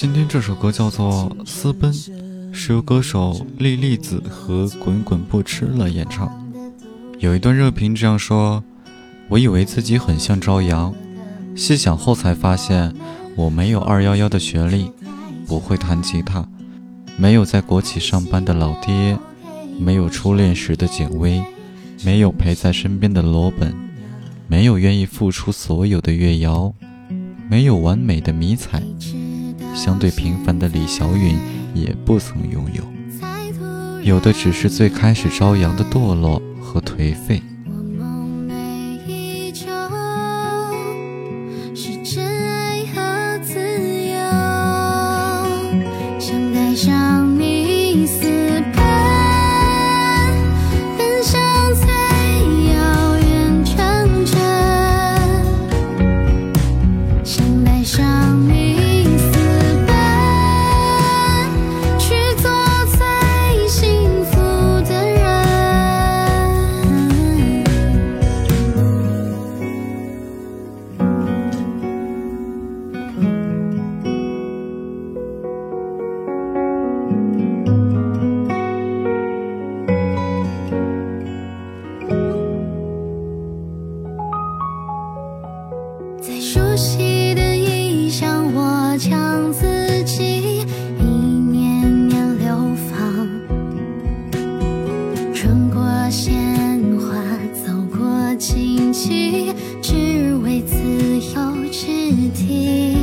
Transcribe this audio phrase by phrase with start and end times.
[0.00, 1.92] 今天这首歌叫做《私奔》，
[2.52, 6.30] 是由歌手莉莉子和滚滚不吃了演唱。
[7.18, 8.62] 有一段热评这样说
[9.28, 10.94] ：“我以为自己很像朝阳，
[11.56, 12.94] 细想后才发现
[13.34, 14.88] 我没有二幺幺的学历，
[15.48, 16.46] 不会弹吉他，
[17.16, 19.18] 没有在国企上班的老爹，
[19.80, 21.42] 没有初恋时的简薇，
[22.04, 23.74] 没有陪在身边的罗本，
[24.46, 26.72] 没有愿意付出所有的月瑶，
[27.50, 28.80] 没有完美的迷彩。”
[29.78, 31.38] 相对平凡的李小允
[31.72, 32.82] 也不曾拥有，
[34.02, 37.40] 有的只是最开始朝阳的堕落和颓废。
[96.10, 97.14] 鲜花
[97.52, 100.74] 走过荆棘只为自
[101.34, 101.86] 由之
[102.30, 102.96] 地。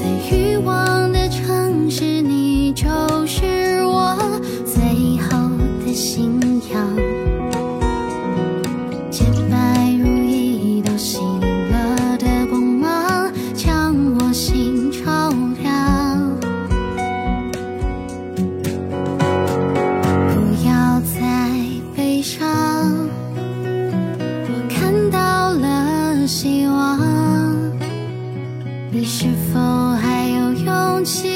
[0.00, 2.88] 在欲望的城市你就
[3.26, 4.16] 是我
[4.64, 4.82] 最
[5.22, 5.50] 后
[5.84, 6.33] 的心
[29.52, 29.60] 否
[29.96, 31.28] 还有勇气？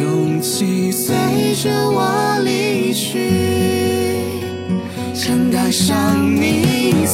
[0.00, 1.14] 勇气随
[1.62, 3.28] 着我离去，
[5.12, 7.06] 想带上你。